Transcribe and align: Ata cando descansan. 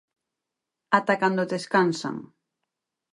Ata 0.97 1.13
cando 1.21 1.43
descansan. 1.53 2.15